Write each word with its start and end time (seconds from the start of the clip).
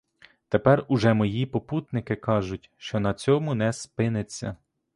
Тепер 0.49 0.85
уже 0.87 1.13
мої 1.13 1.45
попутники 1.45 2.15
кажуть, 2.15 2.71
що 2.77 2.99
на 2.99 3.13
цьому 3.13 3.55
не 3.55 3.73
спиниться. 3.73 4.55